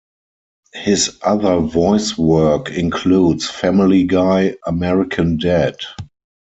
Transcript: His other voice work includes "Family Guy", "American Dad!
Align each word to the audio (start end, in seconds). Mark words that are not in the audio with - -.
His 0.73 1.15
other 1.21 1.59
voice 1.59 2.17
work 2.17 2.71
includes 2.71 3.47
"Family 3.47 4.05
Guy", 4.05 4.55
"American 4.65 5.37
Dad! 5.37 5.75